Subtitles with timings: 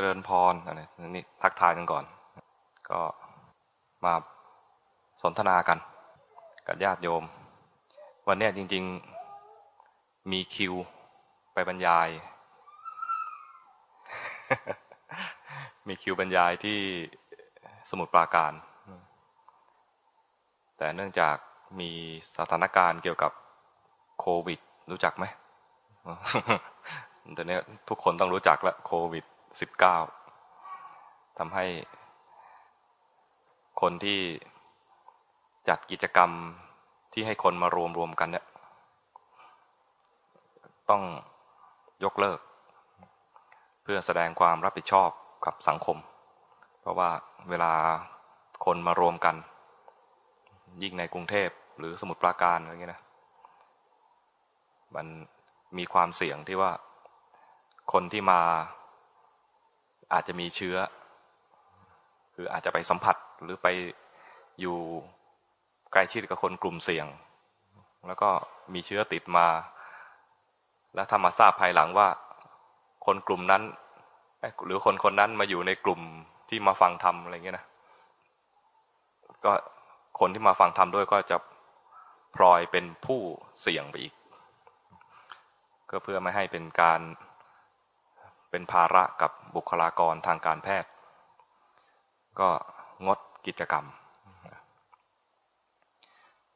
[0.00, 2.04] จริญพรอะไรนี่ทักทายกันก่อน
[2.90, 3.00] ก็
[4.04, 4.14] มา
[5.22, 5.78] สนทนากัน
[6.66, 7.24] กับญาติโยม
[8.28, 8.84] วันนี้จริง
[9.58, 10.74] ๆ มีคิว
[11.52, 12.08] ไปบรรยาย
[15.88, 16.78] มีคิวบรรยายที่
[17.90, 18.52] สมุทรปราการ
[20.76, 21.36] แต่เนื่องจาก
[21.80, 21.90] มี
[22.38, 23.32] สถานการณ์เกี่ยวกับ
[24.18, 24.60] โควิด
[24.90, 25.24] รู้จักไหม
[27.36, 27.58] ตอนนี้
[27.88, 29.24] ทุกคนต้องรู้จักล้วโควิด
[29.60, 29.98] สิบเก้า
[31.38, 31.66] ทำให้
[33.80, 34.20] คนที่
[35.68, 36.30] จัดกิจกรรม
[37.12, 38.46] ที่ให้คนมารวมรวมกันเนี่ย
[40.90, 41.02] ต้อง
[42.04, 42.40] ยกเลิก
[43.82, 45.10] เพื่อแสดงความรับผิดชอบ
[45.46, 45.98] กับสังคม
[46.80, 47.10] เพราะว่า
[47.48, 47.72] เวลา
[48.64, 49.36] คนมารวมกัน
[50.82, 53.02] ยิ่งในกรุงเทพหรือสมุทรปราการอะไรเงี้ยนะ
[54.94, 55.06] มัน
[55.78, 56.72] มีความเสี่ยงที่ว่า
[57.92, 58.40] คนที่มา
[60.12, 60.76] อาจจะมีเชื้อ
[62.34, 63.68] คืออาจจะไปสัมผัสหรือไป
[64.60, 64.78] อยู่
[65.92, 67.06] ใกล้ชิดกับคนกลุ่มเสี่ยง
[68.06, 68.30] แล้วก็
[68.74, 69.46] มีเชื้อติดมา
[70.94, 72.08] แล้วถ้ามาทราบภายหลังว่า
[73.06, 73.62] คนกลุ่มนั้น
[74.66, 76.00] หรือคนคนนั้นมาอยู่ในกลุ่ม
[76.48, 77.66] ที่มาฟังธรรมอะไรเงี้ยนะ
[79.44, 79.52] ก็
[80.20, 81.36] คนที่มาฟังธรรมด้วยก็จะ
[82.36, 83.20] พลอยเป็นผู้
[83.60, 84.14] เสี่ยงไปอีก
[85.90, 87.00] ก็เพื่อไม่ให้เป็นการ
[88.50, 90.90] เป็นภาระกับบุคลากรทางการแพทย์
[92.40, 92.48] ก็
[93.06, 93.84] งดกิจกรรม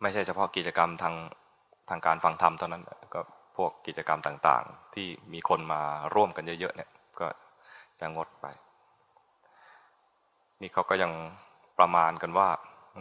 [0.03, 1.15] ไม่ใช่เฉพาะกิจกรรมทาง
[1.89, 2.83] ทางการฟังธรรมเท่านั้น
[3.15, 3.21] ก็
[3.57, 5.81] พวกกิจกรรมต่างๆ ที่มีคนมา
[6.15, 7.27] ร่วมกันเยอะๆเนี่ยก็
[8.01, 8.47] จะงดไป
[10.61, 11.13] นี่เขาก็ยัง
[11.79, 12.49] ประมาณกันว่า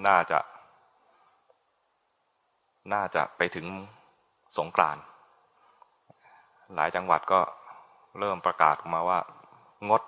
[0.07, 0.39] น่าจะ
[2.93, 3.65] น่าจะไปถึง
[4.57, 4.97] สงกราน
[6.75, 7.39] หลายจังหวัดก็
[8.19, 9.19] เริ่มประกาศออกมาว่า
[9.89, 10.01] งด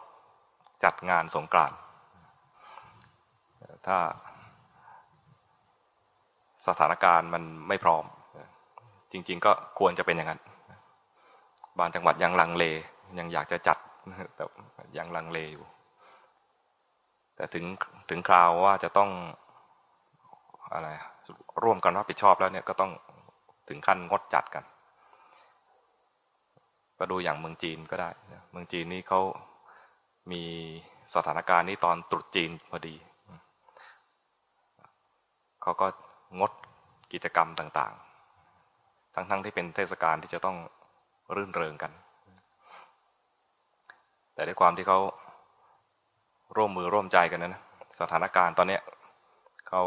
[0.83, 1.77] จัดงานสงกรานต์
[3.87, 3.97] ถ้า
[6.67, 8.05] สถานการณ์มันไม่พร้อม
[9.11, 10.41] จริง ๆ ก็ควรจะเป็นอย่างนั้น
[11.79, 12.63] บางจังหวัดยังลังเล
[13.19, 13.77] ยังอยากจะจัด
[14.35, 14.43] แต่
[14.97, 15.65] ยังลังเลอยู่
[17.35, 17.65] แต่ถึง
[18.09, 19.09] ถึงคราวว่าจะต้อง
[20.73, 20.87] อะไร
[21.63, 22.91] ร่วมกันรับผิดชอบแล้วเนี่ยก็ต้อง
[23.67, 24.63] ถึงขั้นงดจัดกัน
[27.05, 28.09] ก็ดูอย่างเมืองจีนก็ได้
[28.51, 29.21] เมืองจีนนี่เขา
[30.31, 30.43] มี
[31.15, 32.95] สถานการณ์นี้ตอนตรุษจีนพอดี
[35.61, 35.87] เขาก็
[36.39, 36.51] งด
[37.13, 40.57] กิจกรรมต่างๆ ทั้งๆทที่เป็นเทศกาลที่จะต้อง
[41.35, 41.91] รื่นเริงกัน
[44.33, 44.99] แต่ด้วยความที่เขา
[46.55, 47.63] ร่วมมือร่วมใจกันนะ
[47.99, 48.79] สถานการณ์ตอนนี้
[49.69, 49.83] เขา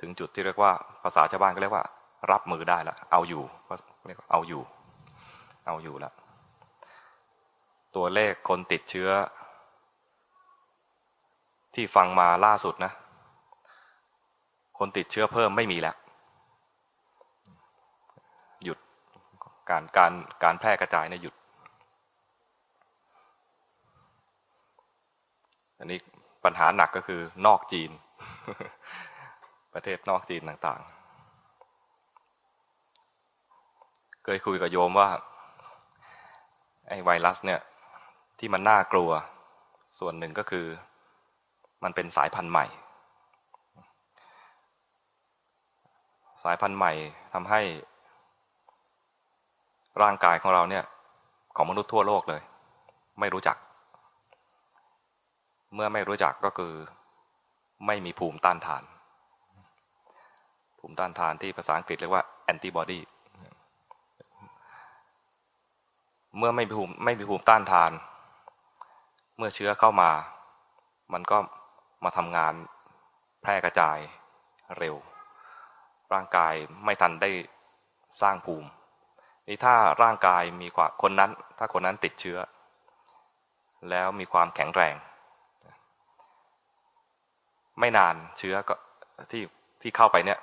[0.00, 0.72] ถึงจุดที่เรียกว่า
[1.02, 1.84] ภาษาชาวบ้านก็เรียกว่า
[2.32, 3.42] รับมือได้แล้วเอาอยู่
[4.06, 4.62] เรียกว่าเอาอยู่
[5.66, 6.12] เอาอยู่แล้ว
[7.96, 9.10] ตัวเลขคนติดเชื้อ
[11.74, 12.92] ที่ฟังมาล่าสุดนะ
[14.78, 15.96] คนติดเชื้อเพิ่มไม่มีแล้ว
[18.64, 18.78] หยุด
[19.70, 20.12] การการ
[20.42, 21.34] การแพร่กระจายเนี่ยหยุด
[25.78, 25.98] อันนี้
[26.44, 27.90] ปัญหาหนักก็คือนอกจีน
[29.74, 30.94] ประเทศนอกจีนต่างๆ
[34.24, 35.08] เคยคุยกับโยมว่า
[36.88, 37.60] ไอ้ไวรัสเนี่ย
[38.38, 39.10] ที่มันน่ากลัว
[39.98, 40.66] ส่วนหนึ่งก็คือ
[41.84, 42.66] มันเป็นสายพันธุ์ใหม่
[46.44, 46.92] สายพันธุ์ใหม่
[47.34, 47.60] ทำให้
[50.02, 50.84] ร่างกายของเราเนี่ย
[51.56, 52.42] ของมนุษย์ทั่วโลกเลย
[53.20, 53.56] ไม่รู้จัก
[55.74, 56.72] เมื่อไม่รู้จักก็คือ
[57.86, 58.82] ไม่มีภูมิต้านทาน
[60.78, 63.00] ภูมิต้านทานที่ภาษาอังกฤษเรียกว่าแอนติบอดี
[66.38, 67.90] เมื่อไม่มีภูมิไม่มีภูมิต้านทาน
[69.36, 70.10] เมื่อเชื้อเข้ามา
[71.12, 71.38] มันก็
[72.04, 72.54] มาทำงาน
[73.42, 73.98] แพร่กระจาย
[74.78, 74.96] เร็ว
[76.12, 77.30] ร่างกายไม่ทันได้
[78.22, 78.68] สร้างภูมิ
[79.48, 82.38] นี่ถ้าร่างกายมีกว่าคนนั้น ถ้าคนนั้นติดเชื้อ
[83.90, 84.94] แล้วมีความแข็งแรง
[87.80, 88.74] ไม่นานเชื้อก็
[89.30, 89.42] ที่
[89.82, 90.38] ที่เข้าไปเนี่ย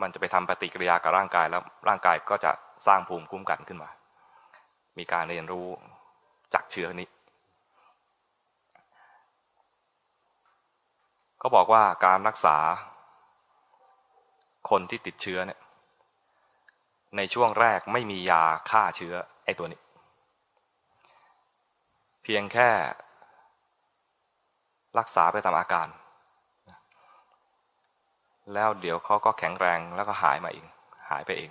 [0.00, 2.52] มันจะไปทำปฏิกิริยากับร่างกายแล้วร่างกายก็จะ
[2.86, 3.90] สร้างภูมิคุ้มกันขึ้นมา
[4.98, 5.66] มีการเรียนรู้
[6.54, 7.08] จากเชื้อนี้
[11.38, 12.56] เขาบอกว่าการรักษา
[14.70, 15.60] คนที่ติดเชื้อเนี่ย
[17.16, 19.80] ในช่วงแรกไม่มียาฆ่าเชื้อไอ้ตัวนี้
[22.22, 22.70] เพียงแค่
[24.98, 25.88] รักษาไปตามอาการ
[28.54, 30.66] แล้วเดี๋ยวเขาก็แข็งแรงแล้วก็หายมาเอง
[31.10, 31.50] หายไปเอง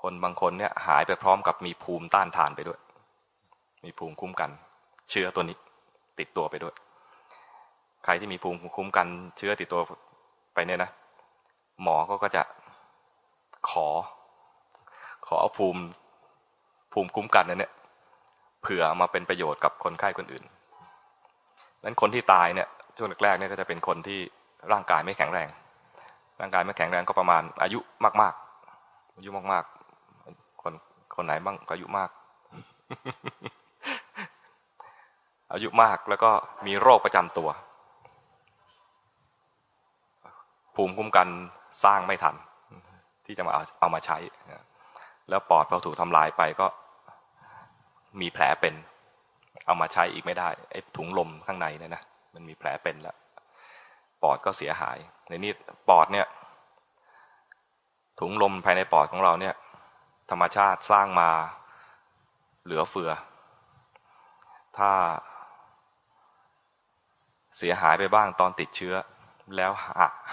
[0.00, 2.80] คนบางคนเนี่ยหายไปพร้อมกับมีภูมิต้านทานไปด้วย
[3.84, 4.50] มีภูมิคุ้มกัน
[5.10, 5.56] เชื้อตัวนี้
[6.18, 6.74] ติดตัวไปด้วย
[8.04, 9.06] ใครที่มีภูมิคุ้มกัน
[9.36, 9.80] เชื้อติดตัว
[10.54, 10.90] ไปเนี่ยนะ
[11.82, 12.42] หมอก็ก็จะ
[13.70, 13.86] ขอ
[15.26, 15.82] ขอเอาภูมิ
[16.92, 17.72] ภูมิคุ้มกันนั่นเนี่ย
[18.62, 20.44] เผื่อมาเป็นประโยชน์กับคนไข้คนอื่น
[21.84, 24.18] นั้นคนที่ตายเนี่ยช่วงแรกๆเนี่ยก็จะเป็นคนที่
[24.72, 25.48] ร่างกายไม่แข็งแรง
[26.40, 27.78] ร่างกายไม่แข็งแรงก็ประมาณ อายุ
[28.22, 30.72] มากๆ อายุมากๆ คน
[31.16, 32.10] คนไหนบ้างอายุมาก
[35.52, 36.30] อายุมากแล้วก็
[36.66, 37.48] มีโรคประจำตัว
[40.74, 41.28] ภูมิคุ้มกัน
[41.84, 42.36] สร้างไม่ทัน
[43.26, 44.18] ที่จะมาเอาเอามาใช้
[45.28, 46.66] แล้วปอดพอถูกทำลายไปก็
[48.20, 48.74] มีแผลเป็น
[49.66, 52.02] เอามาใช้อีกไม่ได้ไอ้ถุงลมข้างในเนี่ยนะ
[52.34, 53.16] มันมีแผลเป็นแล้ว
[54.22, 54.98] ปอดก็เสียหาย
[55.28, 55.52] ในนี้
[55.88, 56.26] ปอดเนี่ย
[58.20, 59.54] ถุงลมภายในปอดของเราเนี่ย
[60.30, 61.30] ธรรมชาติสร้างมา
[62.64, 63.10] เหลือเฟือ
[64.78, 64.90] ถ้า
[67.58, 68.94] เสียหายไปบ้างตอนติดเชื้อ
[69.56, 69.70] แล้ว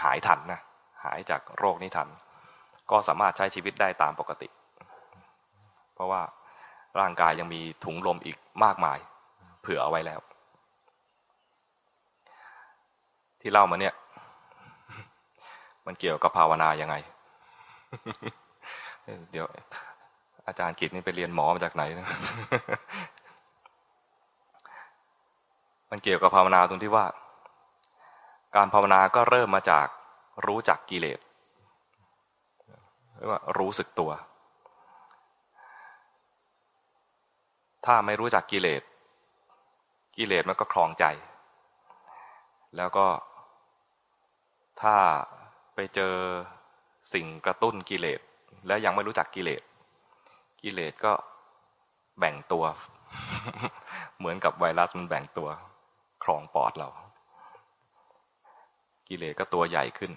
[0.01, 0.61] หายทันนะ
[1.03, 2.07] หายจากโรคนี้ทัน
[2.91, 4.47] ก็สามารถใช้ชีวิตได้ตามปกติ
[5.93, 6.21] เพราะว่า
[6.99, 8.97] ร่างกายยังมีถุงลมอีกมากมาย
[9.61, 10.19] เผื่อเอาไว้แล้ว
[13.41, 13.93] ที่เล่ามาเนี่ย
[15.85, 16.95] มันเกี่ยวกับภาวนายังไง
[19.31, 19.45] เดี๋ยว
[20.47, 22.07] อาจารย์กิตนี่ไปเรียนหมอมาจากไหนนะ
[25.89, 27.05] มันเกี่ยวกับภาวนาตรงที่ว่า
[28.55, 29.87] การภาวนาก็เริ่มมาจาก
[30.45, 31.19] รู้จักกิเลส
[33.15, 34.11] เรียกว่ารู้สึกตัว
[37.85, 38.81] ถ้าไม่รู้จักกิเลส
[40.17, 41.05] กิเลสมันก็คลองใจ
[42.77, 43.07] แล้วก็
[44.81, 44.95] ถ้า
[45.75, 46.15] ไปเจอ
[47.13, 48.19] สิ่งกระตุ้นกิเลส
[48.67, 49.61] แล้วยังไม่รู้จักกิเลส
[50.61, 51.13] กิเลสก็
[52.19, 52.63] แบ่งตัว
[54.17, 55.49] เหมือนกับไวรัสมันแบ่งตัว
[56.23, 56.89] ครองปอดเรา
[59.11, 60.11] กิเลสก็ตัวใหญ่ขึ้น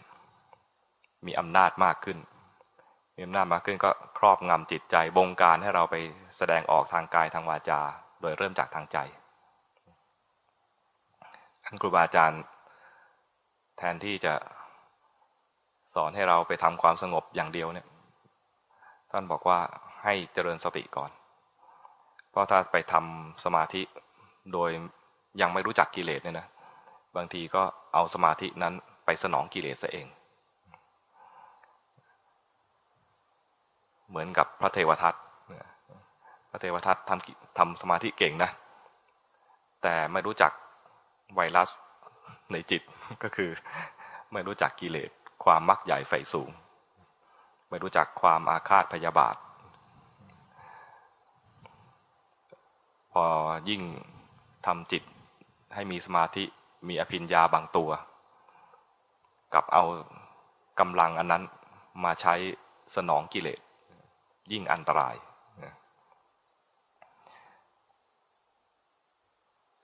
[1.26, 2.18] มีอำนาจมากขึ้น
[3.16, 5.96] มีอำนาจมากขึ้นก็ครอบงำจิตใจบงการให้เราไป
[6.36, 7.80] แสดงออกทางกายทางวาจา
[8.20, 8.98] โดยเริ่มจากทางใจ
[11.64, 12.42] ท่านครูบาอาจารย์
[13.78, 14.34] แทนที่จะ
[15.94, 17.86] สอนให้เราไปทำความสงบอย่างเดียวเนี่ย
[19.10, 19.58] ท่านบอกว่า
[20.02, 21.10] ให้เจริญสติก่อน
[22.30, 23.82] เพราะถ้าไปทำสมาธิ
[24.52, 24.70] โดย
[25.40, 26.46] ยังไม่รู้จักกิเลสเนี่ยนะ
[27.16, 27.62] บางทีก็
[27.94, 28.74] เอาสมาธินั้น
[29.04, 30.06] ไปสนองกิเลสซะเอง
[34.08, 35.14] เหมือนกับพระเทวทัต
[36.50, 38.50] พระเทวทัตทำทำสมาธิเก่งนะ
[39.82, 40.52] แต่ไม่รู้จัก
[41.34, 41.68] ไวรัส
[42.52, 42.82] ในจิต
[43.22, 43.50] ก็คือ
[44.32, 45.10] ไม่รู้จักกิเลส
[45.44, 46.50] ความมักใหญ่ไฟสูง
[47.70, 49.36] ไม่รู้จักความอาฆาตพยาบาท
[53.12, 53.24] พอ
[53.68, 53.82] ยิ่ง
[54.66, 55.02] ทำจิต
[55.74, 56.44] ให้มีสมาธิ
[56.88, 57.90] มีอภิญญาบางตัว
[59.54, 59.84] กับเอา
[60.80, 61.42] กำลังอันนั้น
[62.04, 62.34] มาใช้
[62.96, 63.60] สนองกิเลส
[64.52, 65.14] ยิ่งอันตราย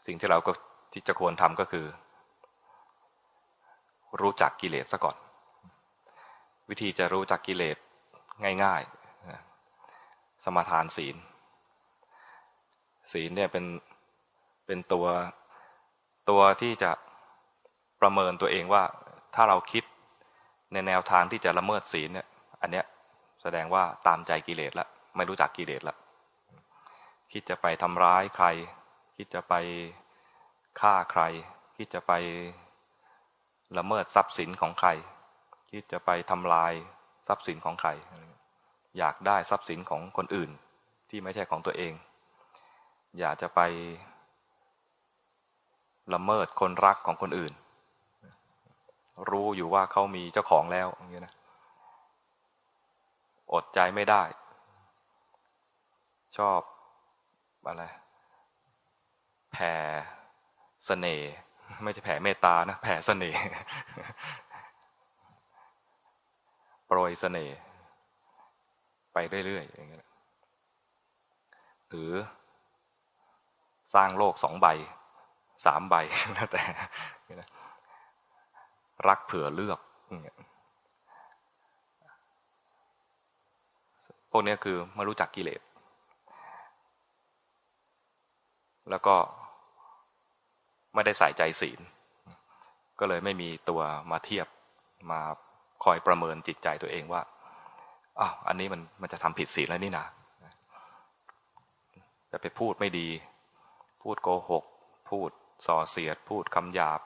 [0.06, 0.52] สิ่งที่เราก็
[0.92, 1.86] ที่จะควรทำก็คือ
[4.20, 5.16] รู้จักกิเลสซะก่อน
[6.68, 7.76] วิธีจะรู้จักกิเลส
[8.64, 11.16] ง่ายๆ สมาทานศีล
[13.12, 13.64] ศีลเนี่ยเป็น
[14.66, 15.06] เป็นตัว
[16.30, 16.90] ตัวที่จะ
[18.00, 18.84] ประเมินตัวเองว่า
[19.34, 19.84] ถ้าเราคิด
[20.72, 22.26] ในแนวทางที่จะละเมิดศีลเนี่ย
[22.60, 22.86] อันเนี้ย
[23.42, 25.96] แสดงว่าตามใจกิเลสแล้วไม่รู้จักกิเลสแล้ว
[27.32, 28.46] คิดจะไปทำร้ายใคร
[29.16, 29.54] คิดจะไป
[30.80, 31.22] ฆ่าใคร
[31.76, 32.12] คิดจะไป
[33.78, 34.88] ละเมิดทรัพย์สินของใคร
[35.70, 36.72] คิดจะไปทำลาย
[37.28, 37.90] ทรัพย์สินของใคร
[38.98, 40.50] อยากได้ทรัพย์สินของคนอื่น
[41.10, 41.92] ที่ไม่ใช่ของตัวเอง
[43.18, 43.60] อยากจะไป
[46.14, 47.52] ละเมิดคนรักของคนอื่น
[49.30, 51.34] รู้อยู่ว่าเขามีเจ้าของแล้วอย่างนี้ยนะ
[53.52, 54.22] อดใจไม่ได้
[56.36, 56.60] ชอบ
[57.66, 57.84] อะไร
[59.52, 59.74] แผ่
[60.86, 61.30] เสน่ห์
[61.84, 63.40] ไม่ใช่แผ่เมตตานะแผ่เสน่ห์
[66.86, 67.56] โปรยเสน่ห์
[69.12, 70.06] ไปเรื่อยๆอย่างเงี้ย
[71.88, 72.12] หรือ
[73.94, 74.66] สร้างโลกสองใบ
[75.64, 75.94] สามใบ
[76.34, 76.62] แล้วแต่
[79.08, 79.80] รักเผื่อเลือก
[84.30, 85.60] พวกนี้คือไม่รู้จักกิเลส
[88.90, 89.16] แล้วก็
[90.94, 91.80] ไม่ได้ใส่ใจศีล
[92.98, 94.46] ก็เลยไม่มีตัวมาเทียบ
[95.10, 95.20] มา
[95.84, 97.22] คอยประเมินจิตใจตัวเองว่า
[98.20, 100.06] อ้าวอันนี้มันมันจะทำผิดศีลแล้วนี่นะ
[102.32, 103.08] จะไปพูดไม่ดี
[104.02, 104.64] พูดโกหก
[105.10, 105.30] พูด
[105.66, 107.00] ส่อเสียดพูดคำหยาบ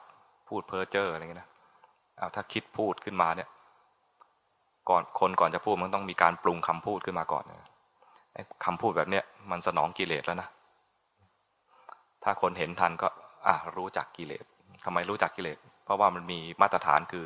[0.49, 1.49] พูดเพ้อเจ้ออะไรเงี้ยนะ
[2.17, 3.49] เอาถ้าคิดพูดขึ้นมาเนี่ย
[4.89, 7.69] ก่อนคนก่อนจะพูดมันต้องมีการปรุงคำพูดขึ้นมาก่อนนะ
[8.65, 10.49] คำพูดแบบเนี้ยมันสนองกิเลสแล้วนะ
[12.23, 13.07] ถ้าคนเห็นทันก็
[13.47, 14.45] อะรู้จักกิเลส
[14.85, 17.25] ทำไมรู้จักกิเลส เพราะว่ามันมีมาตรฐานคือ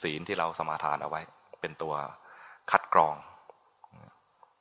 [0.00, 1.20] ศีลที่เราสมาทานเอาไว้
[1.60, 1.94] เป็นตัว
[2.70, 3.14] คัดกรอง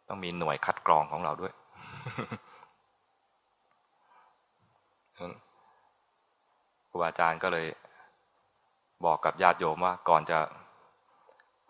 [0.09, 1.53] ต้องมีหน่วยคัดกรองของเราด้วย
[6.93, 7.67] รูบาอาจารย์ก็เลย
[9.05, 10.39] บอกกับญาติโยมว่าก่อนจะ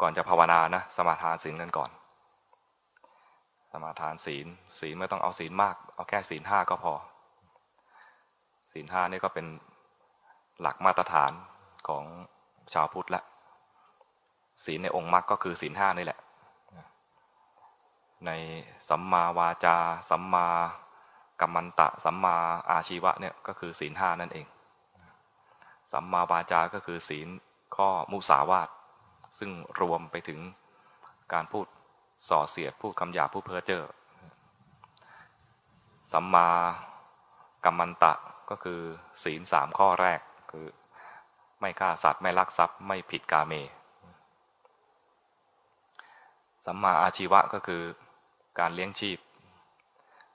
[0.02, 1.90] ก่อนจะภาวนานะสมาทานศีลกันก่อน
[3.72, 4.48] สมาทานศีล
[4.80, 6.94] ศีลไม่ต้องเอาศีลมาก เอาแค่ศีลห้าก็พอ
[8.74, 9.46] ศีลห้านี่ก็เป็น
[10.62, 11.32] หลักมาตรฐาน
[11.88, 12.04] ของ
[12.74, 13.24] ชาวพุทธละ
[14.66, 16.20] ศีลในองค์มรรคก็คือศีลห้านี่แหละ
[18.26, 18.32] ใน
[18.90, 19.78] สัมมาวาจา
[20.10, 20.48] สัมมา
[21.40, 22.36] กัมมันตะ สัมมา
[22.70, 24.46] อาชีวะเนี่ยก็คือศีลห้านั่นเอง
[25.94, 27.28] สัมมาวาจาก็คือศีล
[27.76, 28.70] ข้อมุสาวาท
[29.40, 30.40] ซึ่งรวมไปถึง
[31.34, 31.66] การพูด
[32.30, 33.84] ส่อเสียดพูดคำหยาพูดเพ้อเจ้อ
[36.12, 36.48] สัมมา
[37.66, 38.14] กัมมันตะ
[38.50, 38.82] ก็คือ
[39.24, 40.20] ศีลสามข้อแรก
[40.52, 40.68] คือ
[41.60, 43.54] ไม่ฆ่าสัตว์ไม่ลักทรัพย์ไม่ผิดกาเม
[46.66, 47.84] สัมมาอาชีวะก็คือ
[48.60, 49.18] การเลี้ยงชีพ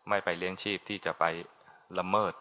[0.09, 1.25] ไม่ไปเลี้ยงชีพที่จะไป
[1.99, 2.33] ละเมิด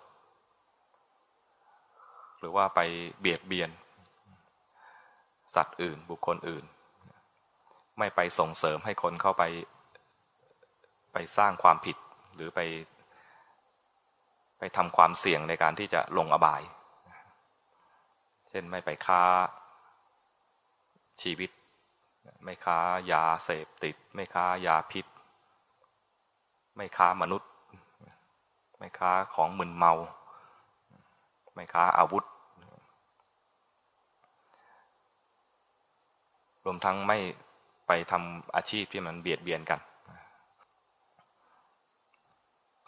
[2.39, 2.79] หรือว่าไป
[3.19, 3.69] เบียดเบียน
[5.55, 6.65] สัตว์อื่นบุคคลอื่น
[7.99, 9.43] ไม่ไปส่งเสริมให้คนเข้าไป
[11.13, 11.97] ไปสร้างความผิด
[12.35, 12.59] หรือไป
[14.59, 16.61] ไปทำความเสี่ยงในการที่จะลงอบาย
[18.49, 19.21] เช่นไม่ไปค้า
[21.21, 21.51] ชีวิต
[22.43, 22.79] ไม่ค้า
[23.11, 25.05] ยาเสพติด ไม่ค้ายาพิษ
[26.75, 27.49] ไม่ค้ามนุษย์
[28.77, 29.93] ไม่ค้าของมึนเมา
[31.57, 32.23] ไม่ค้าอาวุธ
[36.65, 37.17] รวมทั้งไม่
[37.87, 39.79] ไปทำอาชีพที่มันเบียดเบียนกัน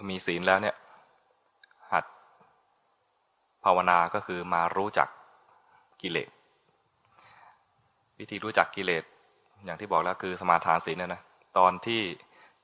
[0.09, 0.75] มีศีลแล้วเนี่ย
[1.91, 2.05] หัด
[3.63, 5.07] ภาวนาก็คือมารู้จัก
[6.01, 6.29] กิเลส
[8.19, 9.03] วิธีรู้จักกิเลส
[9.65, 11.21] อย่างที่บอกแล้วคือสมาทานศีลนะนะ
[11.57, 12.01] ตอนที่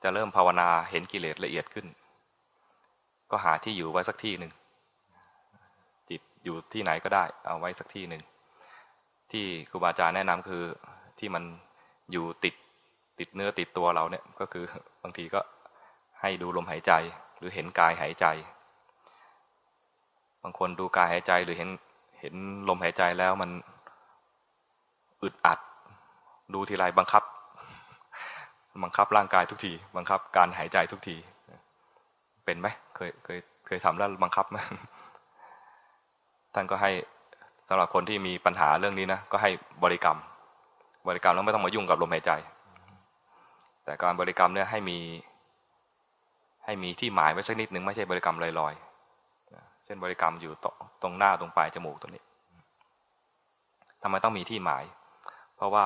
[0.02, 1.86] จะเริ่มภาวนาเห็นกิเลสละเอียดขึ้น
[3.30, 4.52] ก็หาที่อยู่ไว้สักที่หนึ่ง
[6.46, 8.22] อยู่ที่ไหนก็ได้ เอาไว้สักที่หนึ่ง
[9.32, 10.62] ที่ครูบาอาจารย์แนะนำคือ
[11.18, 11.44] ที่มัน
[12.12, 12.54] อยู่ติด
[13.18, 14.64] ติดเนื้อติดตัวเราเนี่ยก็คือ
[15.02, 15.40] บางทีก็
[16.20, 16.92] ให้ดูลมหายใจ
[17.38, 18.26] หรือเห็นกายหายใจ
[20.42, 21.70] บางคนดูกายหายใจหรือเห็น
[22.20, 22.34] เห็น
[22.68, 23.50] ลมหายใจแล้วมัน
[25.22, 25.58] อึดอัด
[26.54, 27.22] ดูทีไรบังคับ
[28.84, 31.16] บังคับร่างกายทุกที บังคับการหายใจทุกที
[32.44, 34.58] เป็นไหมเคยเคยเคยทำแล้วบังคับไหม
[36.58, 36.92] ท่านก็ให้
[37.68, 39.50] สำหรับคนที่มีปัญหาเรื่องนี้นะก็ให้
[39.84, 40.18] บริกรรม
[41.08, 42.30] บริกรรมแล้วไม่ต้องมายุ่งกับลมหายใจ
[43.84, 44.98] แต่การบริกรรมเนี่ยให้มี
[46.64, 50.52] ให้มีที่หมายไว้สักนิดหนึ่งไม่ใช่บริกรรมลอยๆเช่นบริกรรมอยู่
[51.02, 52.22] ตรงหน้าตรงปลายจมูกตัวนี้
[54.02, 54.84] ทำไมต้องมีที่หมาย
[55.56, 55.84] เพราะว่า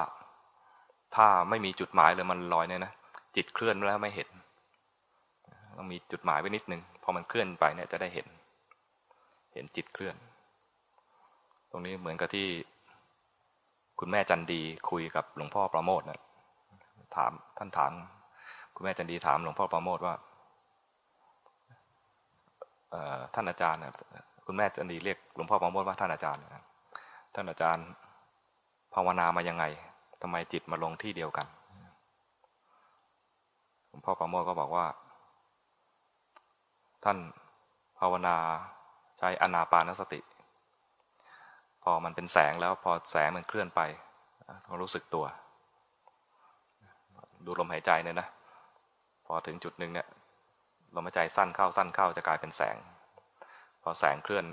[1.17, 2.93] ถ้าไม่มีจุดหมายเลยมันลอยเนี่ยนะ
[3.37, 4.29] จิตเคลื่อนแล้วไม่เห็น
[5.79, 8.27] ต้องมีจุดหมายไว้นิดนึงพอมันเคลื่อนไปเนี่ยจะได้เห็น
[9.55, 10.17] เห็นจิตเคลื่อน
[11.71, 12.49] ตรงนี้เหมือนกับที่
[14.01, 16.21] คุณแม่จันดีคุยกับหลวงพ่อประโมทนะ
[17.17, 17.93] ถามท่านถาม
[18.75, 20.15] คุณแม่จันดีถามหลวงพ่อประโมทว่า
[23.35, 23.81] ท่านอาจารย์
[24.47, 26.43] คุณแม่จันดีเรียกหลวงพ่อประโมทว่าท่านอาจารย์
[27.35, 27.87] ท่านอาจารย์
[28.95, 29.65] ภาวนามายังไง
[30.23, 31.47] ทำไมจิตมาลงที่เดียวกัน
[33.89, 34.87] หลวงพ่อประโมทก็บอกว่า
[37.05, 37.19] ท่าน
[37.99, 38.37] ภาวนา
[39.19, 40.21] ใช้อนาปานสติ
[41.85, 43.81] พอมันเป็นแสงแล้วพอแสงมันเคลื่อนไป
[44.67, 45.25] ต้องรู้สึกตัว
[47.45, 48.29] ดูลมหายใจเนี่ยนะ
[49.27, 50.07] พอถึงจุดหนึ่งเนี่ย
[50.95, 52.77] ลมหายใจสั้นเข้าสั้นเข้าจะกลายเป็นแสง
[53.83, 54.45] พอแสงเคลื่อน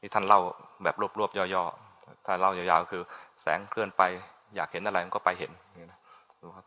[0.00, 0.40] นี่ท่านเล่า
[0.84, 3.02] แบบรวบๆย่อๆ ถ้าเล่ายาวๆคือ
[3.42, 4.02] แสงเคลื่อนไป
[4.56, 5.52] อยากเห็นอะไรมันก็ไปเห็น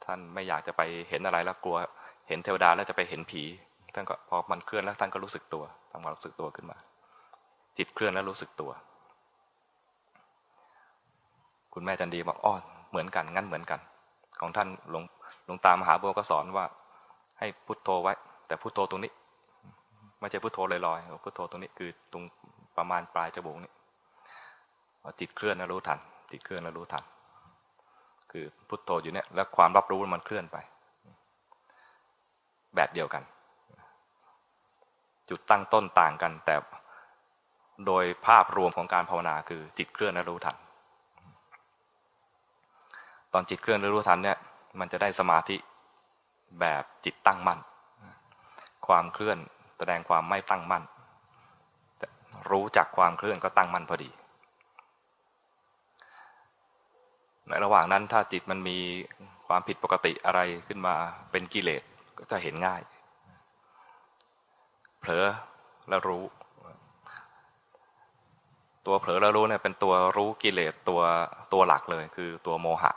[0.05, 1.77] ท่านไม่อยากจะไปเห็นอะไรแล้วกลัว
[2.27, 3.43] เห็นเทวดาแล้วจะไปเห็นผี
[3.95, 6.77] ท่านก็พอมันเคลื่อนแล้วท่านก็รู้สึกตัวทำความรู้สึกตัวขึ้นมา
[7.77, 8.71] จิตเคลื่อนแล้วรู้สึกตัว
[11.79, 12.53] คุณแม่จันดีบอกอ้อ
[12.89, 13.79] เหมือนกันงั้นเหมือนกัน
[14.41, 15.03] ของท่านหลวง
[15.45, 16.65] หลวงตามหาบัวก็สอนว่า
[17.39, 18.13] ให้พุทโธไว้
[18.47, 19.11] แต่พุโทโธตรงนี้
[20.19, 22.23] ไม่ใช่พุโทโธลอยๆพุโทโธตรงนี้คือตรง
[22.77, 23.71] ประมาณปลายจมูกนี่
[25.19, 25.99] จิตเคลื่อนแล้วรู้ทัน
[26.31, 27.03] จิตเคลื่อนแล้วรู้ทัน
[28.31, 30.57] คือพุโทโธอยู่เนี่ยแล้วความรับรู้มันเคลื่อนไป
[32.75, 33.23] แบบเดียวกัน
[35.29, 36.55] จุดตั้งต้นต่างกันแต่
[37.85, 40.57] โดยภาพรวมของการภาวนาคือจิตเคลื่อนและรู้ทัน
[43.33, 44.37] ตอนจิตเคลื่อนและรู้ทันเนี่ย
[44.79, 45.57] มันจะได้สมาธิ
[46.59, 47.59] แบบจิตตั้งมั่น
[48.87, 49.37] ความเคลื่อน
[49.77, 50.83] แสดงความไม่ตั้งมั่น
[52.51, 54.09] รู้จักความเคลื่อนก็ตั้งมั่นพอดี
[57.47, 58.77] ในระหว่างนั้นถ้าจิตมันมี
[59.47, 60.95] ความผิดปกติอะไรขึ้นมา
[61.31, 61.83] เป็นกิเลส
[62.17, 62.81] ก็จะเห็นง่าย
[64.99, 65.25] เผลอ
[65.89, 66.23] แล้วรู้
[68.85, 71.01] ตัวเผลอแล้วรู้เนี่ยเป็นตัวรู้กิเลสตัว
[71.53, 72.91] ตัวหลักเลย คือตัวโมหะ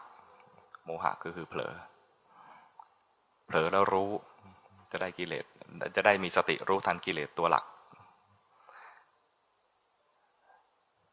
[0.84, 1.72] โมหะคือคือเผลอ
[3.46, 4.10] เผลอแล้วรู้
[4.92, 5.44] จะได้กิเลส
[5.96, 7.64] จะได้มีสติรู้ทันกิเลสตัวหลัก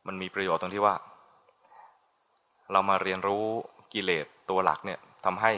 [0.07, 0.95] มันมีประโยชน์ตรงที่ว่า
[2.71, 3.43] เรามาเรียนรู้
[3.93, 5.51] กิเลสตัวหลักเนี่ยทำให้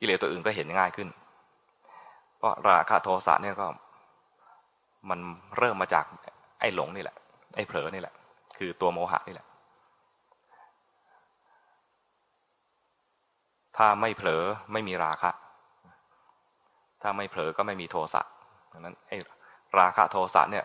[0.00, 1.08] กิเลสตัวอื่นก็เห็นง่ายขึ้น
[2.36, 3.66] เพราะราคะโทสะเนี่ยก็
[5.10, 5.18] มัน
[5.58, 6.04] เริ่มมาจาก
[6.60, 7.16] ไอ้หลงนี่แหละ
[7.56, 8.14] ไอ้เผลอนี่แหละ
[8.58, 9.46] คือตัวโมหะนี่แหละ
[13.76, 15.30] ถ้าไม่เผลอไม่มีราคะ
[17.02, 18.22] ถ้าไม่เผลอก็ไม่มีโทสะ
[18.72, 19.18] ดังนั้นไอ้
[19.78, 20.64] ราคะโทสะเนี่ย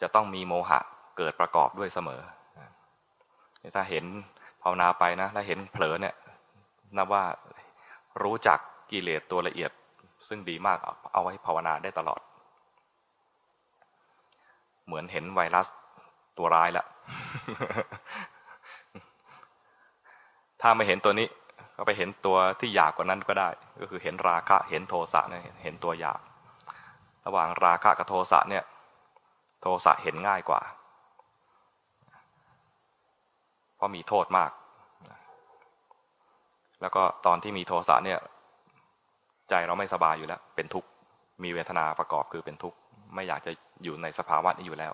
[0.00, 0.80] จะต้องมีโมหะ
[1.16, 2.20] เกิดประกอบด้วยเสมอ
[3.76, 4.04] ถ้าเห็น
[4.62, 6.14] ภาวนาไปนะแล้วเห็นเผลอเนี่ย
[6.96, 7.24] นับว่า
[8.22, 8.58] รู้จัก
[8.90, 9.70] กิเลสตัวละเอียด
[10.28, 10.78] ซึ่งดีมาก
[11.12, 12.20] เอาไว้ภาวนาได้ตลอด
[14.86, 15.66] เหมือนเห็นไวรัส
[16.38, 16.86] ตัวร้ายแล้ว
[20.60, 21.28] ถ้าไม่เห็นตัวนี้
[21.76, 23.48] ก็ไปเห็นตัวที่หยาบกว่านั้นก็ได้
[23.80, 26.20] ก็คือเห็นราคะเห็นโทสะเนี่ยเห็นตัวหยาบ
[27.26, 28.64] ระหว่างราคะกับโทสะเนี่ย
[29.62, 30.60] โทสะเห็นง่ายกว่า
[33.76, 34.50] เพราะมีโทษมาก
[36.80, 38.18] แล้วก็ตอนที่มีโทสะเนี่ย
[39.48, 40.88] ใจเราไม่สบายอยู่แล้ว เป็นทุกข์
[41.42, 42.78] มีเวทนาประกอบคือเป็นทุกข์
[43.14, 43.52] ไม่อยากจะ
[43.84, 44.92] อยู่ในสภาวะนี้อยู่แล้ว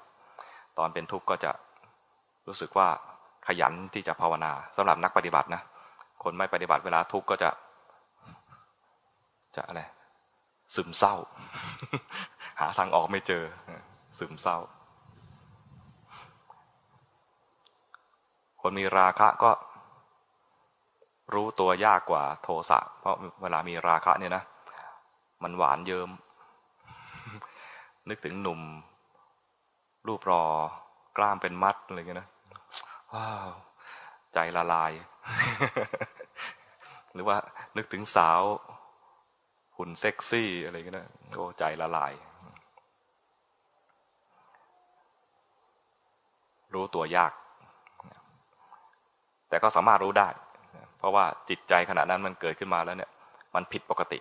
[0.78, 1.50] ตอนเป็นทุกข์ก็จะ
[2.46, 2.88] รู้สึกว่า
[3.46, 5.62] ขยันที่จะภาวนาสำหรับนักปฏิบัตินะ
[6.22, 7.50] คนไม่ปฏิบัติเวลาทุกข์ก็จะ
[9.56, 9.82] จะอะไร
[10.74, 11.14] ซึมเศร้า
[12.60, 13.44] หาทางออกไม่เจอ
[14.18, 14.58] ซึมเศร้า
[18.62, 19.50] คนมีราคะก็
[21.34, 24.42] รู้ตัวยากกว่าโทสะ เพราะเวลามีราคะเนี่ยนะ
[25.42, 26.10] มันหวานเยิม
[28.08, 28.60] นึกถึงหนุ่ม
[30.06, 30.42] รูปรอ
[31.16, 32.28] กล้ามเป็นมัดอะไรเงี้ยนะ
[33.12, 33.50] ว้าว
[34.34, 34.92] ใจละลาย
[37.14, 37.36] หรือว่า
[37.76, 38.40] นึกถึงสาว
[39.76, 40.94] หุ่นเซ็กซี่อะไรเงี้
[41.34, 42.12] โอ้ใจละลาย
[46.74, 47.32] รู้ตัวยาก
[49.48, 50.28] แต่ก็สามารถรู้ได้
[50.98, 53.10] เพราะว่าจิตใจขณะนั้นมันเกิดขึ้นมาแล้วเนี่ย
[53.54, 54.18] มันผิดปกติ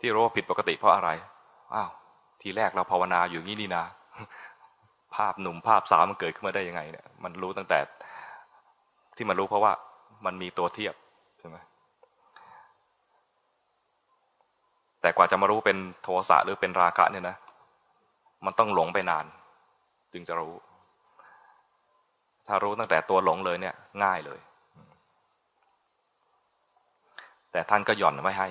[0.00, 1.10] ที่รู้ว่าผิดปกติเพราะอะไร
[1.74, 1.90] อ้าว
[2.42, 3.84] ทีแรกเราภาวนาอยู่งี้นี่นะ
[5.14, 7.78] ภาพหนุ่มภาพสาวมันเกิดขึ้นมาได้ยังไงเนี่ยมันรู้ตั้งแต่
[9.20, 9.72] ที่มันรู้เพราะว่า
[10.26, 10.94] มันมีตัวเทียบ
[11.38, 11.56] ใช่ไหม
[15.00, 17.36] แต่กว่าจะมารู้เป็นโทสะหรือเป็นราคะเนี่ยนะ
[18.44, 19.26] มันต้องหลงไปนาน
[20.12, 20.54] จึงจะรู้
[22.48, 24.40] ถ้ารู้ตั้งแต่ตัวหลงเลยเนี่ย ง่ายเลย
[27.52, 28.48] แต่ท่านก็หย่อนไว้ให้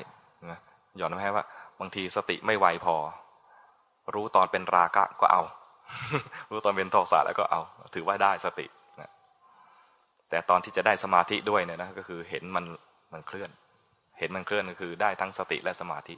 [0.97, 1.45] หย่อนไว้ให้ว่า
[1.79, 2.95] บางทีสติไม่ไวพอ
[4.13, 5.41] รู้ตอนเป็นราคะก็เอา
[6.51, 7.62] รู้ตอนเป็นโทสะแล้วก็เอา
[7.95, 8.67] ถือว่าได้สติ
[10.29, 12.65] แต่ตอนที่จะได้สมาธิด้วยเนี่ยนะก็คือเห็นมัน
[13.13, 13.49] มันเคลื่อน
[14.19, 16.15] เห็นมันเคลื่อนก็คือได้ทั้งสติและสมาธิ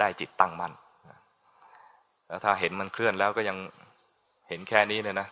[0.00, 0.72] ได้จิตตั้งมั่น
[2.28, 3.56] แล้วถ้าเห็นมันเคลื่อนแล้วก็ยัง
[4.48, 5.28] เห็นแค่นี้เนี่ยนะ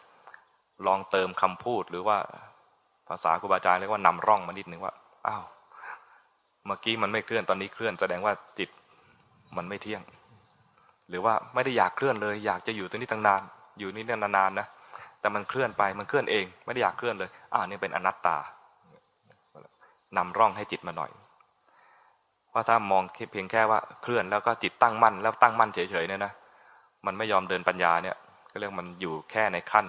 [0.87, 2.19] ลองเติมคำพูดหรือว่า
[3.09, 4.95] ภาษาครูบาอาจารย์เรียกว่านำร่องมานิดหนึ่งว่า
[5.27, 5.45] อ้าว
[6.67, 8.71] เมื่อกี้มันไม่เคลื่อนตอนนี้เคลื่อน แสดงว่าจิต
[9.57, 10.03] มันไม่เที่ยง
[11.09, 13.43] หรือว่าไม่ได้อยากเคลื่อนเลย อยากจะอยู่ตรงนี้ตั้งนาน
[13.79, 14.67] อยู่นี่นานๆนะ
[15.21, 18.37] แต่มันเคลื่อนไปมันเคลื่อนเอง ไม่ได้อยากเคลื่อนเลยอ่านี่เป็นอนัตตา
[20.17, 21.11] นำร่องให้จิตมาหน่อย
[22.51, 23.03] เพราะถ้ามอง
[23.33, 26.33] เพียงแค่ว่าเคลื่อนแล้วก็จิตตั้งมั่นแล้วตั้งมั่นเฉยๆเนี่ยนะ
[27.07, 28.17] มันไม่ยอมเดินปัญญาเนี่ย
[28.51, 29.87] ก็เรียกมันอยู่แค่ในขั้น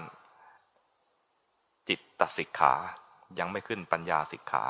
[1.89, 2.74] จิตตสิกขา
[3.39, 4.65] ยังไม่ขึ้นปัญญาสิกขา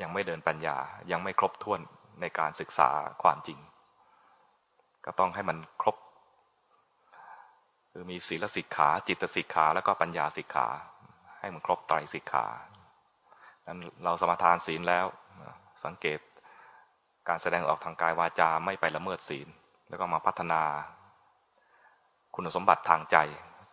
[0.00, 0.76] ยังไม่เดินปัญญา
[1.10, 1.80] ยังไม่ครบถ้วน
[2.20, 2.90] ในการศึกษา
[3.22, 3.58] ความจริง
[5.04, 5.96] ก็ต้องให้มันครบ
[7.98, 10.68] คือมีศีลสิกขา จิตสิกขา แล้วก็ปัญญาสิกขา
[11.40, 12.46] ให้มันครบไตรสิกขา
[13.66, 15.06] นั้นเราสมาทานศีลแล้ว
[15.84, 16.20] สังเกต
[17.28, 19.48] การแสดงออกทางกายวาจาไม่ไปละเมิดศีล
[19.88, 20.62] แล้วก็มาพัฒนา
[22.34, 23.16] คุณสมบัติทางใจ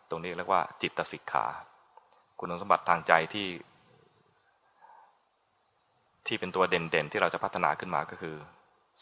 [0.10, 1.46] ตรงนี้เรียกว่า จิตสิกขา
[2.40, 3.50] คุณสมบัติทางใจที่
[6.28, 8.36] ที่เป็นตัวเด่นๆ ที่เราจะพัฒนาขึ้นมาก็คือ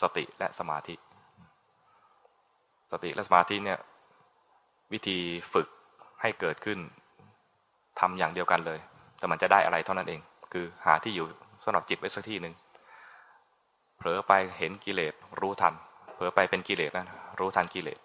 [0.02, 0.96] สติและสมาธิ
[2.92, 3.80] สติและสมาธิเนี่ย
[4.94, 5.18] วิธี
[5.54, 5.68] ฝึก
[6.22, 6.80] ให้เกิดขึ้น
[8.00, 8.80] ทำอย่างเดียวกันเลย
[9.18, 10.22] แต่มันจะได้อะไรเท่านั้นเอง
[10.54, 11.28] คือหาที่อยู่
[11.64, 12.54] สำหรับจิตไว้สักที่หนึ่ง
[13.98, 15.74] เผลอไปเห็นกิเลสรู้ทัน
[16.14, 17.08] เผลอไปเป็นกิเลสนะ
[17.40, 18.00] รู้ทันกิเลส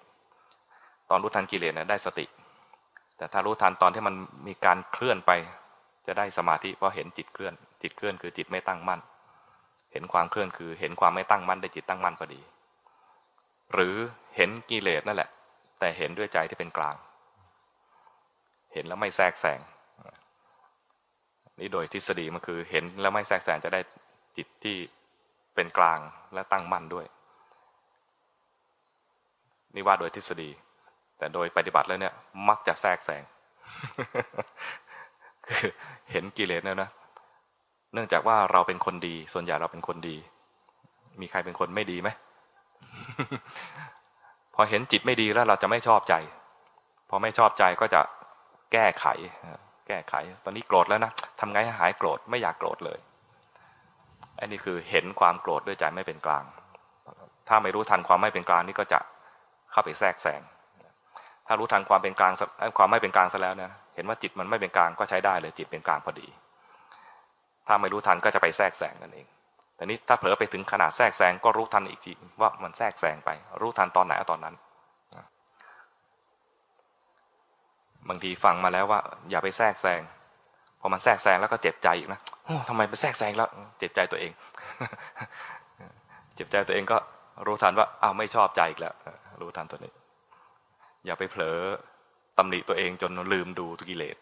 [1.10, 2.26] ตอนรู้ทันกิเลสนะได้สติ
[3.16, 4.14] แต่ถ้ารู้ทันตอนที่มัน
[4.46, 5.32] มีการเคลื่อนไป
[6.06, 9.00] จะได้สมาธิเพราะเห็นจิตเคลื่อน จิตเคลื่อนคือจิตไม่ตั้งมั่น
[9.92, 12.40] เห็นความเคลื่อนคือเห็นความไม่ตั้งมั่นได้จิตตั้งมั่นพอดี
[13.72, 13.94] หรือ
[14.36, 15.30] เห็นกิเลสนั่นแหละ
[15.78, 16.96] แต่เห็นด้วยใจที่เป็นกลาง
[18.72, 19.60] เห็นแล้วไม่แทรกแซง
[21.58, 23.80] นี่โดยทฤษฎีมันคือ เห็นแล้วไม่แทรกแซงจะได้
[24.36, 24.76] จิตที่
[25.54, 25.98] เป็นกลาง
[26.34, 27.06] และตั้งมั่นด้วย
[29.74, 30.50] นี่ว่าโดยทฤษฎี
[31.18, 32.14] แต่โดยปฏิบัติแล้วเนี่ย
[32.48, 33.22] มักจะแทรกแซง
[35.46, 35.70] คือ
[36.10, 36.90] เห็นกิเลสเนี่ยนะ
[37.92, 40.16] เนื่องจากว่าเราเป็นคนดี ส่วนใหญ่เราเป็นคนดี
[41.20, 42.08] มีใครเป็นคนไม่ดีไหม
[44.56, 46.14] พอเห็นจิตไม่ดีแล้วเราจะไม่ชอบใจ
[47.10, 48.00] พอไม่ชอบใจก็จะ
[48.72, 49.06] แก้ไข
[49.86, 50.14] แก้ไข
[50.44, 52.98] ตอนนี้โกรธแล้วนะทำไงให้หายโกรธไม่อยากโกรธเลย
[54.40, 56.44] อันนี้คือเห็นความโกรธด้วยใจไม่เป็นกลาง
[57.48, 58.98] ถ้าไม่รู้ทันความไม่เป็นกลางนี่ก็จะ
[59.72, 60.40] เข้าไปแทรกแซง
[61.46, 62.32] ถ้ารู้ทันความเป็นกลาง
[62.78, 66.28] ความไม่เป็นกลางซะแล้วเนี่ยเห็นว่าจิตมันไม่เป็นกลางก็ใช้ได้เลยจิตเป็นกลางพอดี
[67.66, 69.26] ถ้าไม่รู้ทันก็จะไปแทรกแซงนั่นเอง
[69.76, 74.54] แต่นี้ถ้าเผลอไปถึงขนาดแทรกแซงก็รู้ทันอีกทีว่ามันแทรกแซงไป รู้ทันตอนไหนตอนนั้น
[78.08, 80.00] บางทีฟังมาแล้วว่า อย่าไปแทรกแซง
[80.80, 84.32] พอมันแทรกแซงแล้วก็เจ็บใจอีกนะโอ้ทำไมไปแทรกแซงแล้ว เจ็บใจตัวเอง
[86.34, 86.98] เจ็บใจตัวเองก็
[87.46, 88.94] รู้ทันว่าอ้าวไม่ชอบใจอีกแล้ว
[89.40, 89.92] รู้ทันตัวนี้
[91.06, 91.58] อย่าไปเผลอ
[92.38, 94.16] ตำหนิตัวเองจนลืมดูตุกิเลส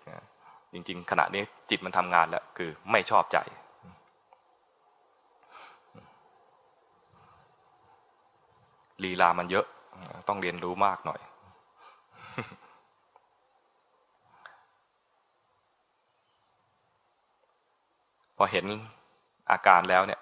[0.73, 3.39] จริง ๆ ขณะนี้จิตมันทำงานแล้ว คือไม่ชอบใจ
[9.03, 9.67] ลีลามันเยอะ
[10.29, 11.21] ต้องเรียนรู้มากหน่อย
[18.37, 18.67] พอเห็น
[19.51, 20.21] อาการแล้วเนี่ย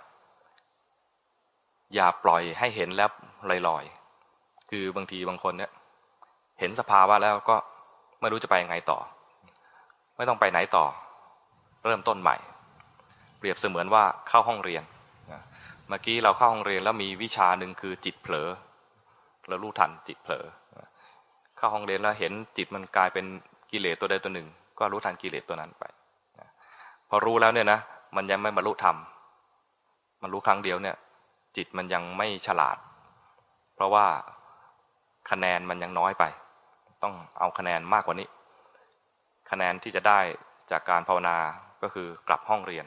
[1.94, 3.10] อย่าปล่อยให้เห็นแล้ว
[3.68, 5.70] ลอยๆ คือบางทีบางคนเนี่ย
[6.60, 7.56] เห็นสภาวะแล้วก็
[8.20, 8.98] ไม่รู้จะไปยังไงต่อ
[10.16, 10.84] ไม่ต้องไปไหนต่อ
[11.84, 12.36] เริ่มต้นใหม่
[13.38, 14.82] เปรียบเสมือนว่าเข้าห้องเรียน
[15.92, 18.48] มื่อกี้เราเข้าห้องเรียนแล้วมีวิชาหนึ่งคือจิตเผลอ
[19.48, 20.44] แล้วรู้ทันจิตเผลอ
[21.56, 23.26] เข้าห้องเรียนแล้วเห็นจิตมันกลายเป็น
[23.70, 25.84] กิเลสตัวใดตัวหนึ่ง ก็รู้ทันกิเลสตัวนั้นไป
[27.08, 27.80] พอรู้แล้วเนี่ยนะ
[28.16, 28.96] มันยังไม่บรรลุธรรม
[30.22, 30.96] มันรู้ครั้งเดียวเนี่ย
[31.56, 32.76] จิตมันยังไม่ฉลาด
[33.74, 34.06] เพราะว่า
[35.30, 36.24] คะแนนมันยังน้อยไป
[37.02, 38.28] ต้องเอาคะแนนมากกว่านี้
[39.50, 40.20] คะแนนที่จะได้
[40.70, 41.36] จากการภาวนา
[41.82, 42.86] ก็คือกลับห้องเรียน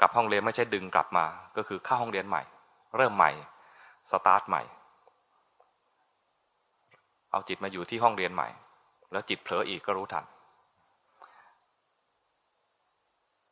[0.00, 2.42] กลับห้องเรียนไม่ใช่ดึงกลับมา ก็คือเข้าห้องเรียนใหม่
[2.96, 3.30] เริ่มใหม่
[4.10, 4.62] สตาร์ทใหม่
[7.30, 8.48] เอาจิตมาอยู่ที่ห้องเรียนใหม่
[9.12, 10.24] แล้วจิตเผลออีกก็รู้ทัน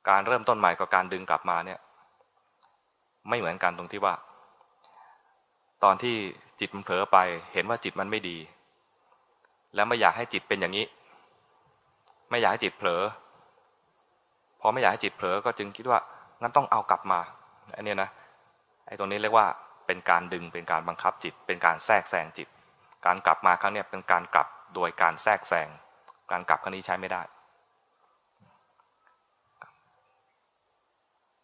[0.08, 1.78] การเริ่มต้นใหม่กับการดึงกลับมาเนี่ย
[3.28, 4.14] ไม่เหมือนกันตรงที่ว่า
[5.84, 6.16] ตอนที่
[6.60, 7.16] จิตมันเผลอไป
[7.52, 8.38] เห็นว่าจิตมันไม่ดี
[9.74, 10.86] แล้วไม่อยากให้จิตเป็นอย่างนี้
[12.30, 13.02] ไม่อยากให้จิตเผลอ
[14.60, 16.00] พอไม่อยากให้จิตเผลอก็จึงคิดว่า
[16.40, 17.20] งั้นต้องเอากลับมา
[17.76, 18.10] อันนี้นะ
[18.86, 19.46] ไอ้ตรงนี้เรียกว่า
[19.86, 22.48] เป็นการดึงเป็นการบังคับจิต เป็นการแทรกแซงจิต
[23.06, 25.68] การกลับมาครั้งนี้เป็นการกลับโดยการแทรกแซง
[26.30, 27.22] การกลับครั้งนี้ใช้ไม่ได้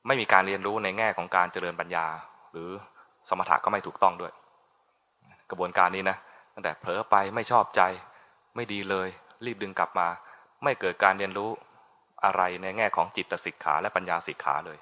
[0.07, 2.07] ไม่มีการเรียนรู้ในแง่ของการเจริญปัญญา
[2.53, 2.71] หรือ
[3.29, 4.33] สมถะก็ไม่ถูกต้องด้วย
[5.51, 6.17] กระบวนการนี้นะ
[6.55, 7.83] ตั้งแต่เผลอไปไม่ชอบใจ
[8.57, 9.09] ไม่ดีเลย
[9.47, 10.09] รีบดึงกลับมา
[10.65, 11.51] ไม่เกิดการเรียนรู้
[12.25, 14.79] อะไรในแง่ของจิตสิกขาและปัญญาสิกขาเลย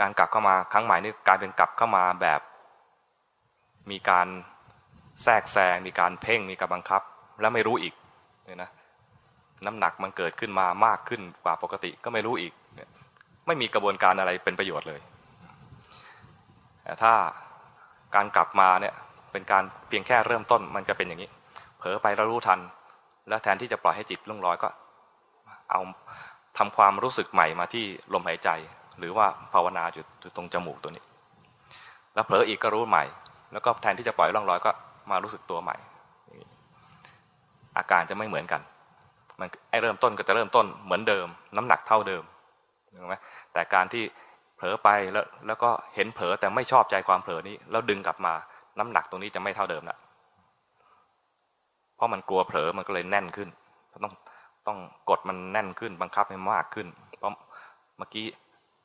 [0.00, 2.40] การกลับเข้ามาครั้งใหม่นี่กลายเป็นกลับเข้ามาแบบ
[3.90, 4.26] มีการ
[5.22, 7.02] แทรกแซงมีการเพ่งมีการบังคับ
[7.40, 7.94] แล้วไม่รู้อีก
[8.44, 8.70] เนี่ยนะ
[9.66, 12.52] น้ำหนักมันเกิดขึ้นมามากขึ้นกว่าปกติก็ไม่รู้อีก
[13.46, 15.00] ไม่มีกระบวนการอะไรเป็นประโยชน์เลย
[16.82, 17.14] แต่ถ้า
[18.14, 18.94] การกลับมาเนี่ย
[19.32, 21.30] เป็นการเพียงแค่เริ่มต้นมันจะเป็นอย่างนี้
[21.78, 22.60] เผลอไปแล้วรู้ทัน
[23.28, 24.68] แล้วแทนที่จะปล่อยให้จิตลุ่งลอยก็
[25.70, 25.80] เอา
[26.58, 27.84] ทำความรู้สึกใหม่มาที่
[28.14, 28.50] ลมหายใจ
[28.98, 31.04] หรือว่าภาวนาจุดตรงจมูกตัวนี้
[32.14, 33.04] แล้วเผลออีกก็รู้ใหม่
[33.52, 34.70] แล้วก็แทนที่จะปล่อยล่องลอยก็
[35.10, 35.76] มารู้สึกตัวใหม่
[37.78, 38.60] อาการจะไม่เหมือนกัน
[39.40, 42.22] มันไอเริ่มต้นก็จะเริ่มต้นเหมือนเดิม น้ำหนักเท่าเดิม
[43.00, 43.14] ถูกไหม
[43.52, 44.04] แต่การที่
[44.56, 48.34] เผลอไปแล้วแล้วก็เห็นเผลอแต่ไม่ชอบใจความเผลอนี้ แล้วดึงกลับมา
[48.78, 49.96] น้ำหนักตรงนี้จะไม่เท่าเดิมละ
[51.96, 53.48] เพราะมันกลัวเผลอมันก็เลยแน่นขึ้น
[54.04, 54.14] ต้อง
[54.66, 54.78] ต้อง
[55.10, 56.86] กดมันแน่นขึ้น บังคับให้มากขึ้น
[57.18, 57.32] เพราะ
[57.98, 58.26] เมื่อกี้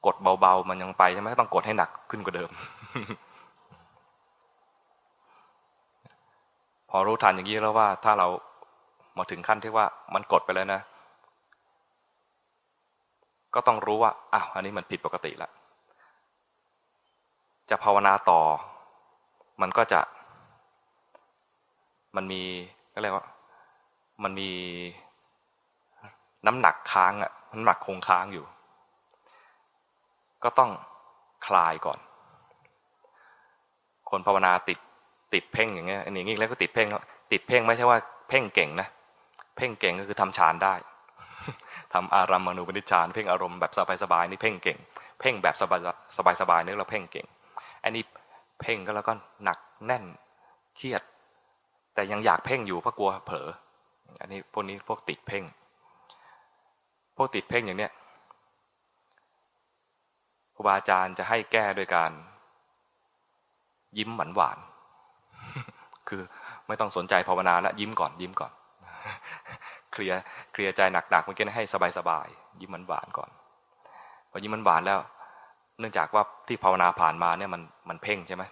[0.05, 2.49] กดเบาๆ มันยังไปใช่ไหมต้องกดให้หนักขึ้นกว่าเดิม
[6.89, 8.27] พอรู้ทันอย่างนี้แล้วว่า ถ้าเรา
[9.17, 10.81] มาถึงขั้นที่ว่ามันกดไปแล้วนะ
[13.53, 15.51] ก็ต้องรู้ว่าอ้าวอันนี้มันผิดปกติแล้ว
[17.69, 18.41] จะภาวนาต่อ
[19.61, 20.01] มันก็จะ
[22.15, 22.43] มันมี
[22.93, 23.25] ก็เรียกว่า
[24.23, 24.51] มันมี
[26.47, 28.45] น้ำหนักค้างอะน้ำหนักคงค้างอยู่
[30.43, 30.71] ก็ต้อง
[31.47, 31.99] คลายก่อน
[34.09, 34.79] คนภาวนาติด
[35.33, 36.87] ติดเพ่งอย่างเงี้ยอันนี้แล้วก็ติดเพ่ง
[37.31, 37.97] ติดเพ่งไม่ใช่ว่า
[38.29, 38.87] เพ่งเก่งนะ
[39.57, 40.73] เพ่งเก่งก็คือทำฌานได้
[41.93, 43.71] ทำอารัมมณูปนิชฌานเพ่งอารมณ์แบบ
[44.03, 44.77] สบายๆนี่เพ่งเก่ง
[45.19, 47.25] เพ่งแบบสบายๆนี่เราเพ่งเก่ง
[47.83, 48.03] อันนี้
[48.61, 50.03] เพ่งก็แล้วก็หนักแน่น
[50.75, 51.01] เครียด
[51.93, 53.47] แต่ยังอยากเพ่งอยู่เพราะกลัวเผลอ
[54.21, 55.43] อันนี้พวกนี้พวกติดเพ่ง
[57.17, 57.91] พวกติดเพ่งอย่างเนี้ย
[60.55, 62.11] ครูบาอาจารย์จะให้แก้โดยการ
[63.97, 64.57] ยิ้มหวานหวาน
[66.09, 66.21] คือ
[66.67, 68.51] ไม่ต้องสนใจภาวนาแล้วยิ้มก่อนยิ้มก่อน
[69.91, 70.17] เคลียร์
[70.51, 71.63] เคลียร์ใจหนักๆเมื่อกี้ให้
[71.97, 73.29] สบายๆยิ้มหวานหวานก่อน
[74.31, 74.99] พอยิ้มหวานหวานแล้ว
[75.79, 78.43] เนื่องจากว่าที่ภาวนาผ่านมาเนี่ยมันมันเพ่งใช่ไหม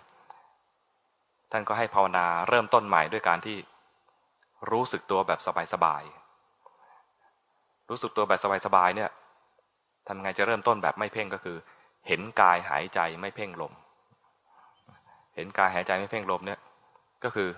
[1.52, 3.58] ท่านก็ให้ภาวนาเริ่มต้นใหม่ด้วยการที่
[4.72, 5.40] รู้สึกตัวแบบ
[5.74, 9.10] สบายๆ รู้สึกตัวแบบสบายๆเนี่ย
[10.08, 11.58] ทำไงจะเริ่มต้นแบบไม่เพ่งก็คือ
[12.08, 13.74] เห็นกายหายใจไม่เพ่งลม
[15.36, 16.60] เห็นกายหายใจไม่เพ่งลมเนี่ย
[17.24, 17.50] ก็คือ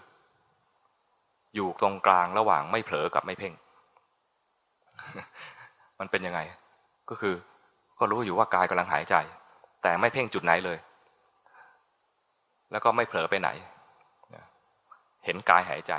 [1.56, 3.54] อยู่ตรงกลางระหว่างไม่เผลอกับไม่เพ่ง
[6.00, 6.40] มันเป็นยังไง
[7.10, 7.36] ก็คือ
[8.00, 9.16] ก็รู้อยู่ว่ากายกำลังหายใจ
[9.84, 10.78] แต่ไม่เพ่งจุดไหนเลย
[12.72, 13.50] แล้วก็ไม่เผลอไปไหน
[15.26, 15.94] เห็นกายหายใจ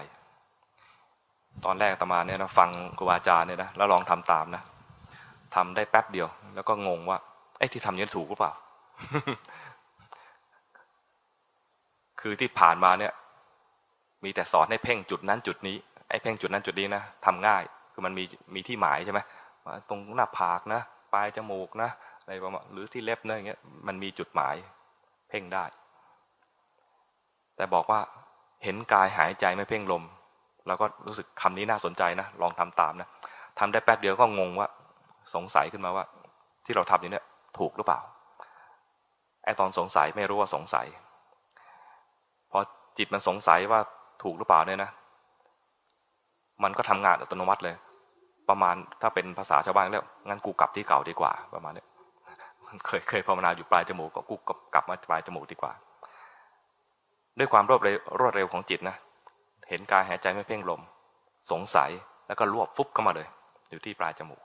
[1.64, 4.62] ตอนแรกตมาเนี่ยนะฟังครูบาอาจารย์เนี่ยนะแล้วลองทำตามนะ
[5.54, 7.18] ทำได้แป๊บเดียว แล้วก็งงว่า
[7.58, 8.52] ไอ้ที่ทำนี้ถูกหรือเปล่า
[12.20, 13.12] คือที่ผ่านมาเนี่ย
[14.24, 15.76] มีแต่สอนให้เพ่งจุดนั้นจุดนี้
[16.08, 19.20] ไอ้เพ่งจุดนั้นจุดนี้นะทำง่าย คือมันมีมีที่หมายใช่ไหม
[19.88, 20.80] ตรงหน้าผากนะ
[21.12, 24.54] ปลายจมูกนะอะไรประมาณหรือที่เล็บนะอย่างเงี้ยมันมีจุดหมาย
[25.28, 25.64] เพ่งได้
[27.56, 28.00] แต่บอกว่า
[28.64, 30.03] เห็นกายหายใจไม่เพ่งลม
[30.66, 33.09] เราก็รู้สึกคำนี้น่าสนใจนะ ลองทำตามนะ
[33.59, 34.68] ทำได้แป๊บเดียวก็งงว่า
[35.35, 36.05] สงสัยขึ้นมาว่า
[36.64, 37.25] ที่เราทำอยู่เนี่ย
[37.59, 38.01] ถูกหรือเปล่า
[39.44, 40.87] ไอตอนสงสัยไม่รู้ว่าสงสัย
[42.51, 42.59] พอ
[42.98, 43.81] จิตมันสงสัยว่า
[44.22, 44.90] ถูกหรือเปล่าเนี่ยนะ
[46.62, 47.77] มันก็ทำงานอัตโนมัติเลย
[48.48, 51.85] ประมาณถ้าเป็นภาษาชาวบ้านแล้วงั้นกูกลับที่เก่าดีกว่า ประมาณนี้
[52.87, 54.37] เคยเคยภาวนาอยู่ปลายจมูกก็กู
[54.75, 55.72] กลับมาปลายจมูกดีกว่า
[57.38, 58.97] ด้วยความรวดเร็วรวดเร็วของจิตนะ
[59.68, 60.81] เห็นกายหายใจไม่เพ่งลม
[61.51, 61.90] สงสัย
[62.27, 63.29] แล้วก็รวบฟุบเข้ามาเลย
[63.71, 64.42] อยู่ที่ปลายจมูก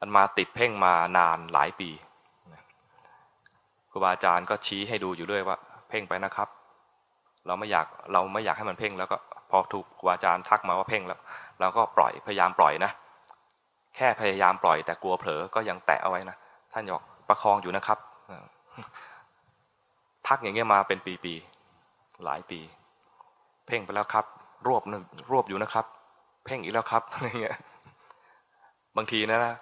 [0.00, 1.90] อันมาติดเพ่งมานานหลายปี
[3.90, 5.56] ครูบาอาจารย์ก็ชี้ให้ดูอยู่เรื่อยว่า
[5.88, 6.48] เพ่งไปนะครับ
[7.46, 9.16] เราไม่อยากเราไม่อยากให้มันเพ่งแล้วก็
[9.50, 11.20] พอถูกครูบาอาจารย์ทักมาว่าเพ่งแล้ว
[11.60, 12.90] เราก็ปล่อยพยายามปล่อยนะ
[13.96, 16.36] แค่พยายามปล่อยแต่กลัวเผลอก็ยังแตะเอาไว้นะ
[16.72, 17.98] ท่านบอกประคองอยู่นะครับ
[20.30, 22.60] ทักอย่างเงี้ยมาเป็นปีๆหลายปี
[23.66, 24.24] เพ่งไปแล้วครับ
[24.66, 25.86] รวบหนึ่งรวบอยู่นะครับ
[26.44, 27.56] เพ่งอีกแล้วครับอย่างเงี้ย
[28.96, 29.54] บางทีนะนะ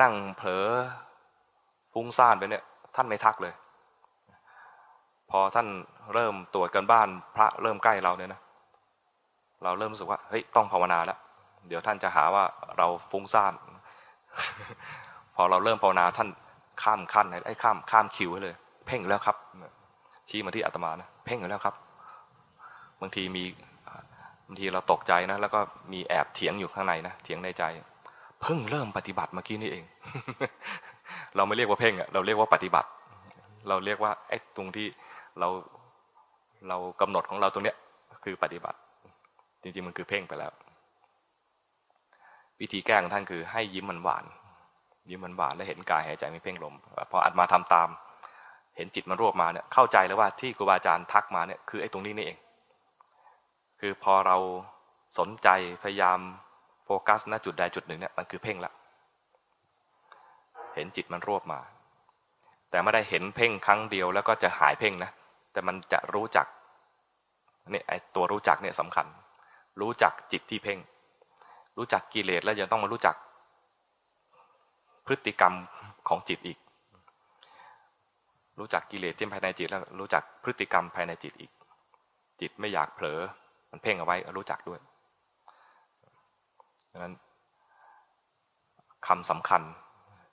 [0.00, 0.64] นั่งเผลอ
[1.92, 2.62] ฟุ้งซ่านไปเนี่ย
[2.96, 3.54] ท่านไม่ทักเลย
[5.30, 5.66] พอท่าน
[6.14, 8.40] เริ่มตรวจกันบ้านพระเริ่มใกล้เราเนี่ยนะ
[9.62, 11.18] เราเริ่มรู้สึกว่าเฮ้ยต้องภาวนาแล้ว
[11.68, 12.44] เดี๋ยวท่านจะหาว่า
[12.78, 13.52] เราฟุ้งซ่าน
[15.34, 16.28] พอเราเริ่มภาวนาท่าน
[16.82, 18.56] ข้ามขั้นไอ้ข้ามข้ามคิวให้เลย
[18.90, 19.36] พ่งแล้วครับ
[20.28, 21.74] ชี้มาที่อาตมานะเพ่งแล้วครับ
[23.00, 23.44] บางทีมี
[24.46, 25.60] บางทีเราตกใจนะแล้วก็
[25.92, 27.64] มีแอบเถียงอยู่ข้างในนะเถียงในใจ
[28.42, 29.84] เพิ่งเริ่มปฏิบัติเมื่อกี้นี่เอง
[31.36, 32.88] เราไม่เรียกว่าเพ่งอะเราเรียกว่าปฏิบัติ
[33.68, 34.86] เราเรียกว่าไอ้ตรงที่
[35.38, 35.48] เรา
[36.68, 37.76] เรากำหนดของเราตรงเนี้ย
[38.24, 38.78] คือปฏิบัติ
[39.62, 40.52] จริงๆมันคือเพ่งไปแล้ว
[42.60, 44.24] วิธีแก้ของท่านคือให้ยิ้มมันหวาน
[45.10, 46.74] ยิ้มมันหวานแล้วเห็นกายหายใจไม่เพ่งลม
[47.10, 47.88] พออัดมาทำตาม
[48.76, 52.38] เห็นจิตมันรวบมาเนี่ยเข้าใจแล้วว่าที่ครูบาอาจารย์ทักมาเนี่ยคือไอ้ตรงนี้นี่เอง
[53.80, 54.36] คือพอเรา
[55.18, 55.48] สนใจ
[55.82, 56.18] พยายาม
[56.84, 58.72] โฟกัสณจุดใดจุดหนึ่งเนี่ยมันคือเพ่งละ
[60.74, 61.60] เห็นจิตมันรวบมา
[62.70, 65.10] แต่ไม่ได้เห็นเพ่งครั้งเดียวแล้วก็จะหายเพ่งนะ
[65.52, 66.46] แต่มันจะรู้จัก
[67.70, 69.06] เนี่ยไอตัวรู้จักเนี่ยสำคัญ
[69.80, 70.78] รู้จักจิตที่เพ่ง
[71.76, 73.16] รู้จักกิเลสแล้วยังต้องมารู้จัก
[75.06, 75.54] พฤติกรรม
[76.08, 76.58] ของจิตอีก
[78.60, 81.50] รู้จักกิเลสที่ภายในจิตแล้วรู้จักพฤติกรรมภายในจิตอีก
[82.40, 83.20] จิตไม่อยากเผลอ
[83.70, 84.78] มันเพ่งเอาไว้รู้จักด้วย
[86.92, 87.14] ดังนั้น
[89.06, 89.62] คำสำคัญ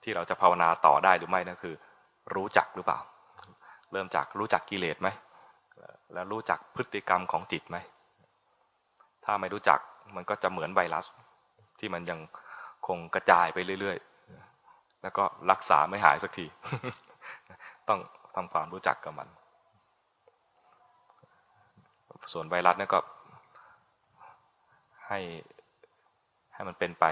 [0.04, 1.76] ที่เราจะภาวนาต่อได้หรือไม่นั่นคือ
[2.36, 3.00] รู้จักหรือเปล่า
[3.92, 5.10] เริ่มจากรู้จักกิเลสไหม
[6.14, 7.78] แล้วรู้จักพฤติกรรมของจิตไหม
[9.26, 9.80] ถ้าไม่รู้จัก
[10.16, 11.06] มันก็จะเหมือนไวรัส
[11.80, 12.20] ที่มันยัง
[12.88, 13.98] คงกระจายไปเรื่อย
[14.50, 16.46] ๆ แล้วก็รักษาไม่หายสักที
[17.90, 18.00] ต้อง
[18.38, 19.28] ทำความรู้จักกับมัน
[22.34, 23.00] ส่วนไวรัสเนี่ยก็
[25.08, 25.20] ให้
[26.54, 27.06] ให้มันเป็นไป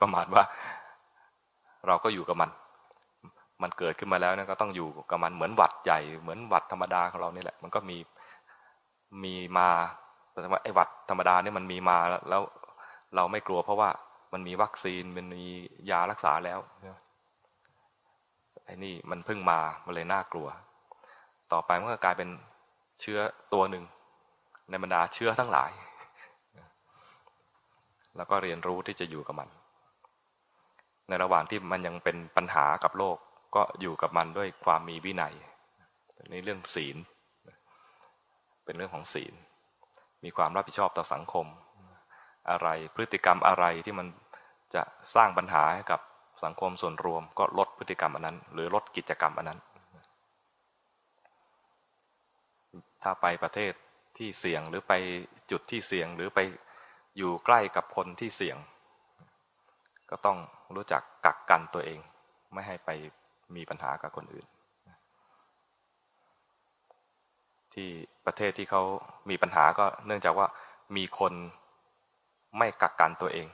[0.00, 0.42] ประมาณว่า
[1.86, 2.50] เราก็อยู่กับมัน
[3.62, 7.96] มันเกิดขึ้นมาแล้วเนี่ยก็ต้องอยู่กับมันเหมือนหวัดใหญ่เหมือนหวัดธรรมดาของเรานี่แหละ มันก็มี
[9.24, 9.68] มีมา
[10.30, 11.98] แต่ว่าไอ้หวัดธรรมดาเนี่ยมันมีมา
[12.30, 12.42] แล้ว
[13.16, 13.90] เราไม่กลัวเพราะว่า
[14.32, 15.44] มันมีวัคซีนมันมี
[15.90, 16.58] ยารักษาแล้ว
[18.64, 20.48] ไอ้นี่มันเพิ่งมา มันเลยน่ากลัว
[21.52, 22.28] ต่อไปมันก็กลายเป็น
[23.00, 23.18] เชื้อ
[23.52, 23.84] ตัวหนึ่ง
[24.70, 25.70] ในบรรดาเชื้อทั้งหลาย
[28.16, 29.48] แล้วก็เรียนรู้ที่จะอยู่กับมัน
[31.08, 33.18] ในระหว่างที่มันยังเป็นปัญหากับโลก
[33.54, 35.34] ก็อยู่กับมันด้วยความมีวินัย
[36.32, 36.96] นี่เรื่องศีล
[38.64, 39.34] เป็นเรื่องของศีล
[40.24, 41.46] มีความรับผิดชอบต่อสังคม
[42.50, 44.06] อะไรพฤติกรรมอะไรที่มัน
[44.74, 44.82] จะ
[45.14, 46.00] สร้างปัญหาให้กับ
[46.44, 49.60] สังคมส่วนรวม ก็ลดพฤติกรรมอันนั้น หรือลดกิจกรรมอันนั้น
[53.02, 53.72] ถ้าไปประเทศ
[54.18, 54.92] ที่เสี่ยงหรือไป
[55.50, 56.40] จุดที่เสี่ยงหรือไป
[57.16, 58.56] อยู่ใกล้กับคนที่เสี่ยง
[60.10, 60.38] ก็ต้อง
[60.74, 62.00] รู้จักกักกันตัวเอง
[62.52, 62.90] ไม่ให้ไป
[63.56, 64.46] มีปัญหากับคนอื่น
[67.74, 67.88] ที่
[68.26, 68.82] ประเทศที่เขา
[69.30, 70.46] มีปัญหาก็เนื่องจากว่า
[70.96, 71.32] มีคน
[72.58, 73.46] ไม่กักกันตัวเอง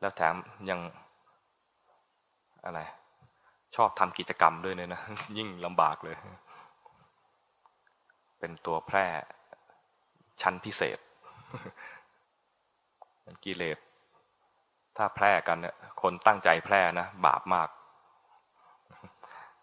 [0.00, 0.34] แล้วแถม
[0.70, 0.80] ยัง
[2.64, 2.80] อะไร
[3.76, 5.02] ชอบทำกิจกรรมด้วยเนี่ยนะ
[5.36, 6.16] ยิ่งลำบากเลย
[8.42, 9.06] เป็นตัวแพร่
[10.42, 10.98] ชั้นพิเศษ
[13.24, 13.78] มันกิเลส
[14.96, 17.68] ถ้าแพร่กันเนี่ยคนตั้งใจแพร่นะบาปมาก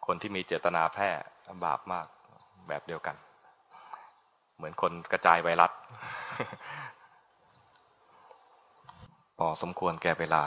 [0.06, 1.10] คนที่มีเจตนาแพร่
[1.66, 2.06] บาปมาก
[2.68, 3.16] แบบเดียวกัน
[4.56, 5.72] เหมือนคนกระจายไวรัส
[9.38, 10.44] พอสมควรแก่เวลา